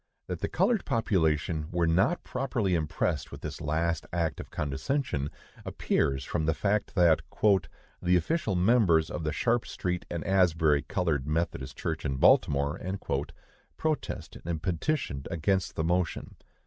[0.25, 5.29] That the colored population were not properly impressed with this last act of condescension,
[5.63, 7.21] appears from the fact that
[8.01, 12.81] "the official members of the Sharp street and Asbury Colored Methodist Church in Baltimore"
[13.77, 16.35] protested and petitioned against the motion.